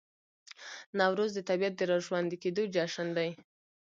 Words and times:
نوروز 0.99 1.31
د 1.35 1.39
طبیعت 1.49 1.73
د 1.77 1.81
راژوندي 1.91 2.37
کیدو 2.43 2.63
جشن 2.75 3.07
دی. 3.17 3.29